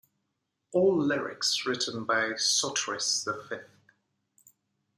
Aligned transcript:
All 0.71 0.99
lyrics 0.99 1.63
written 1.63 2.05
by 2.05 2.31
Sotiris 2.33 3.23
the 3.23 3.43
Fifth. 3.47 3.69